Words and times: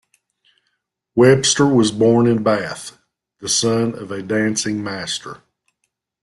Webster 1.13 1.67
was 1.67 1.91
born 1.91 2.25
in 2.25 2.41
Bath, 2.41 2.97
the 3.39 3.47
son 3.47 3.93
of 3.93 4.09
a 4.11 4.23
dancing 4.23 4.83
master. 4.83 5.43